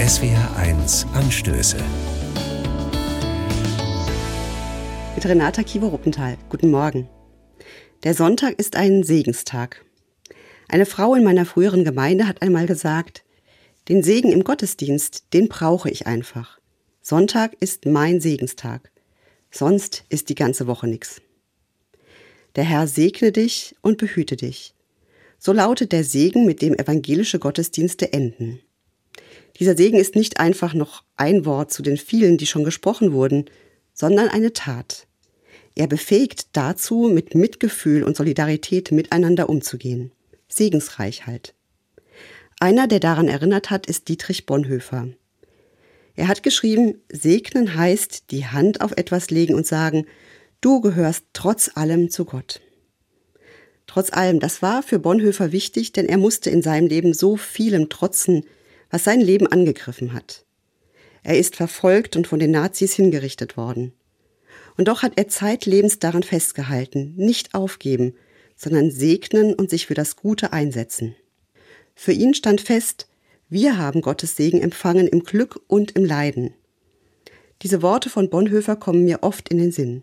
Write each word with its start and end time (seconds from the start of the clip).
SWR1 0.00 1.12
Anstöße. 1.12 1.76
Mit 5.14 5.26
Renata 5.26 5.62
Kiewer-Ruppenthal. 5.62 6.38
Guten 6.48 6.70
Morgen. 6.70 7.06
Der 8.02 8.14
Sonntag 8.14 8.58
ist 8.58 8.76
ein 8.76 9.02
Segenstag. 9.02 9.84
Eine 10.70 10.86
Frau 10.86 11.14
in 11.14 11.22
meiner 11.22 11.44
früheren 11.44 11.84
Gemeinde 11.84 12.26
hat 12.26 12.40
einmal 12.40 12.64
gesagt, 12.64 13.24
den 13.90 14.02
Segen 14.02 14.32
im 14.32 14.42
Gottesdienst, 14.42 15.34
den 15.34 15.48
brauche 15.48 15.90
ich 15.90 16.06
einfach. 16.06 16.58
Sonntag 17.02 17.54
ist 17.60 17.84
mein 17.84 18.22
Segenstag. 18.22 18.90
Sonst 19.50 20.04
ist 20.08 20.30
die 20.30 20.34
ganze 20.34 20.66
Woche 20.66 20.88
nix. 20.88 21.20
Der 22.56 22.64
Herr 22.64 22.86
segne 22.86 23.32
dich 23.32 23.76
und 23.82 23.98
behüte 23.98 24.36
dich. 24.36 24.72
So 25.38 25.52
lautet 25.52 25.92
der 25.92 26.04
Segen, 26.04 26.46
mit 26.46 26.62
dem 26.62 26.72
evangelische 26.72 27.38
Gottesdienste 27.38 28.14
enden. 28.14 28.60
Dieser 29.60 29.76
Segen 29.76 29.98
ist 29.98 30.16
nicht 30.16 30.40
einfach 30.40 30.72
noch 30.72 31.04
ein 31.16 31.44
Wort 31.44 31.70
zu 31.70 31.82
den 31.82 31.98
vielen, 31.98 32.38
die 32.38 32.46
schon 32.46 32.64
gesprochen 32.64 33.12
wurden, 33.12 33.44
sondern 33.92 34.28
eine 34.28 34.54
Tat. 34.54 35.06
Er 35.74 35.86
befähigt 35.86 36.48
dazu, 36.56 37.10
mit 37.12 37.34
Mitgefühl 37.34 38.02
und 38.02 38.16
Solidarität 38.16 38.90
miteinander 38.90 39.50
umzugehen. 39.50 40.12
Segensreich 40.48 41.26
halt. 41.26 41.54
Einer, 42.58 42.88
der 42.88 43.00
daran 43.00 43.28
erinnert 43.28 43.68
hat, 43.68 43.86
ist 43.86 44.08
Dietrich 44.08 44.46
Bonhoeffer. 44.46 45.08
Er 46.16 46.28
hat 46.28 46.42
geschrieben, 46.42 46.94
segnen 47.12 47.74
heißt 47.74 48.30
die 48.30 48.46
Hand 48.46 48.80
auf 48.80 48.92
etwas 48.92 49.30
legen 49.30 49.54
und 49.54 49.66
sagen, 49.66 50.06
du 50.62 50.80
gehörst 50.80 51.26
trotz 51.34 51.70
allem 51.74 52.08
zu 52.08 52.24
Gott. 52.24 52.62
Trotz 53.86 54.10
allem, 54.10 54.40
das 54.40 54.62
war 54.62 54.82
für 54.82 54.98
Bonhoeffer 54.98 55.52
wichtig, 55.52 55.92
denn 55.92 56.06
er 56.06 56.18
musste 56.18 56.48
in 56.48 56.62
seinem 56.62 56.86
Leben 56.86 57.12
so 57.12 57.36
vielem 57.36 57.90
trotzen, 57.90 58.44
was 58.90 59.04
sein 59.04 59.20
Leben 59.20 59.46
angegriffen 59.46 60.12
hat. 60.12 60.44
Er 61.22 61.38
ist 61.38 61.56
verfolgt 61.56 62.16
und 62.16 62.26
von 62.26 62.38
den 62.38 62.50
Nazis 62.50 62.94
hingerichtet 62.94 63.56
worden. 63.56 63.92
Und 64.76 64.88
doch 64.88 65.02
hat 65.02 65.12
er 65.16 65.28
zeitlebens 65.28 65.98
daran 65.98 66.22
festgehalten, 66.22 67.14
nicht 67.16 67.54
aufgeben, 67.54 68.14
sondern 68.56 68.90
segnen 68.90 69.54
und 69.54 69.70
sich 69.70 69.86
für 69.86 69.94
das 69.94 70.16
Gute 70.16 70.52
einsetzen. 70.52 71.14
Für 71.94 72.12
ihn 72.12 72.34
stand 72.34 72.60
fest, 72.60 73.08
wir 73.48 73.78
haben 73.78 74.00
Gottes 74.00 74.36
Segen 74.36 74.62
empfangen 74.62 75.06
im 75.06 75.22
Glück 75.22 75.60
und 75.66 75.92
im 75.92 76.04
Leiden. 76.04 76.54
Diese 77.62 77.82
Worte 77.82 78.08
von 78.08 78.30
Bonhoeffer 78.30 78.76
kommen 78.76 79.04
mir 79.04 79.22
oft 79.22 79.48
in 79.48 79.58
den 79.58 79.72
Sinn. 79.72 80.02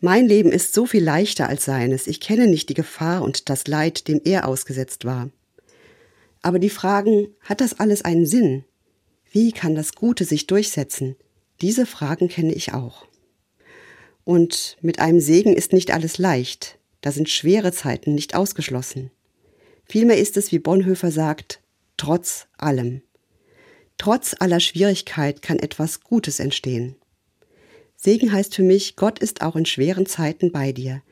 Mein 0.00 0.26
Leben 0.26 0.52
ist 0.52 0.74
so 0.74 0.86
viel 0.86 1.02
leichter 1.02 1.48
als 1.48 1.64
seines. 1.64 2.06
Ich 2.06 2.20
kenne 2.20 2.46
nicht 2.46 2.68
die 2.68 2.74
Gefahr 2.74 3.22
und 3.22 3.48
das 3.48 3.66
Leid, 3.66 4.08
dem 4.08 4.20
er 4.24 4.46
ausgesetzt 4.46 5.04
war. 5.04 5.30
Aber 6.46 6.60
die 6.60 6.70
Fragen, 6.70 7.34
hat 7.40 7.60
das 7.60 7.80
alles 7.80 8.02
einen 8.02 8.24
Sinn? 8.24 8.64
Wie 9.32 9.50
kann 9.50 9.74
das 9.74 9.96
Gute 9.96 10.24
sich 10.24 10.46
durchsetzen? 10.46 11.16
Diese 11.60 11.86
Fragen 11.86 12.28
kenne 12.28 12.52
ich 12.52 12.72
auch. 12.72 13.08
Und 14.22 14.76
mit 14.80 15.00
einem 15.00 15.18
Segen 15.18 15.56
ist 15.56 15.72
nicht 15.72 15.90
alles 15.90 16.18
leicht. 16.18 16.78
Da 17.00 17.10
sind 17.10 17.28
schwere 17.28 17.72
Zeiten 17.72 18.14
nicht 18.14 18.36
ausgeschlossen. 18.36 19.10
Vielmehr 19.86 20.18
ist 20.18 20.36
es, 20.36 20.52
wie 20.52 20.60
Bonhoeffer 20.60 21.10
sagt, 21.10 21.58
trotz 21.96 22.46
allem. 22.58 23.02
Trotz 23.98 24.36
aller 24.38 24.60
Schwierigkeit 24.60 25.42
kann 25.42 25.58
etwas 25.58 26.02
Gutes 26.02 26.38
entstehen. 26.38 26.94
Segen 27.96 28.30
heißt 28.30 28.54
für 28.54 28.62
mich, 28.62 28.94
Gott 28.94 29.18
ist 29.18 29.42
auch 29.42 29.56
in 29.56 29.66
schweren 29.66 30.06
Zeiten 30.06 30.52
bei 30.52 30.70
dir. 30.70 31.02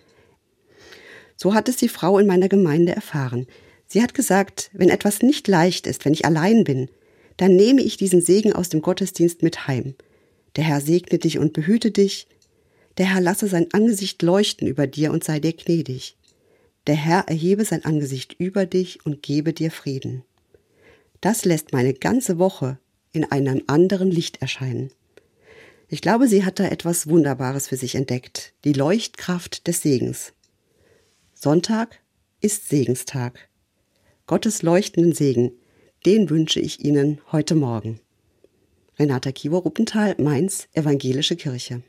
So 1.35 1.55
hat 1.55 1.69
es 1.69 1.75
die 1.75 1.89
Frau 1.89 2.21
in 2.21 2.29
meiner 2.29 2.48
Gemeinde 2.48 2.95
erfahren. 2.95 3.48
Sie 3.87 4.03
hat 4.03 4.15
gesagt, 4.15 4.71
wenn 4.73 4.89
etwas 4.89 5.23
nicht 5.23 5.47
leicht 5.49 5.87
ist, 5.87 6.05
wenn 6.05 6.13
ich 6.13 6.25
allein 6.25 6.65
bin, 6.65 6.89
dann 7.37 7.57
nehme 7.57 7.83
ich 7.83 7.97
diesen 7.97 8.21
Segen 8.21 8.53
aus 8.53 8.69
dem 8.69 8.83
Gottesdienst 8.83 9.43
mit 9.43 9.67
heim. 9.67 9.95
Der 10.57 10.65
Herr 10.65 10.81
segne 10.81 11.19
dich 11.19 11.39
und 11.39 11.53
behüte 11.53 11.91
dich. 11.91 12.27
Der 12.99 13.13
Herr 13.13 13.21
lasse 13.21 13.49
sein 13.49 13.69
Angesicht 13.73 14.23
leuchten 14.23 14.69
über 14.69 14.86
dir 14.86 15.13
und 15.13 15.25
sei 15.25 15.41
dir 15.41 15.53
gnädig. 15.53 16.17
Der 16.86 16.95
Herr 16.95 17.29
erhebe 17.29 17.64
sein 17.64 17.85
Angesicht 17.85 18.35
über 18.39 18.67
dich 18.67 19.05
und 19.05 19.23
gebe 19.23 19.53
dir 19.53 19.70
Frieden. 19.70 20.23
Das 21.20 21.45
lässt 21.45 21.73
meine 21.73 21.95
ganze 21.95 22.39
Woche 22.39 22.79
in 23.13 23.25
einem 23.25 23.63
anderen 23.67 24.11
Licht 24.11 24.42
erscheinen. 24.42 24.91
Ich 25.89 26.01
glaube, 26.01 26.29
sie 26.29 26.45
hat 26.45 26.58
da 26.58 26.67
etwas 26.67 27.08
Wunderbares 27.08 27.69
für 27.69 27.77
sich 27.77 27.95
entdeckt, 27.95 28.53
die 28.64 28.73
Leuchtkraft 28.73 29.67
des 29.67 29.83
Segens. 29.83 30.33
Sonntag 31.35 32.01
ist 32.41 32.69
Segenstag. 32.69 33.48
Gottes 34.27 34.62
leuchtenden 34.62 35.12
Segen, 35.12 35.52
den 36.07 36.30
wünsche 36.30 36.58
ich 36.58 36.83
Ihnen 36.83 37.20
heute 37.30 37.55
Morgen. 37.55 38.01
Renata 38.98 39.33
Kiewer-Ruppenthal, 39.33 40.17
Mainz, 40.18 40.67
Evangelische 40.73 41.36
Kirche. 41.36 41.83